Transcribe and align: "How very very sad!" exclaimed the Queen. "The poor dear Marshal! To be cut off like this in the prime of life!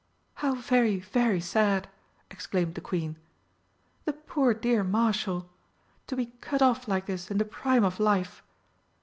"How 0.41 0.55
very 0.55 0.99
very 0.99 1.39
sad!" 1.39 1.87
exclaimed 2.31 2.73
the 2.73 2.81
Queen. 2.81 3.19
"The 4.05 4.13
poor 4.13 4.51
dear 4.51 4.83
Marshal! 4.83 5.47
To 6.07 6.15
be 6.15 6.33
cut 6.41 6.63
off 6.63 6.87
like 6.87 7.05
this 7.05 7.29
in 7.29 7.37
the 7.37 7.45
prime 7.45 7.83
of 7.83 7.99
life! 7.99 8.41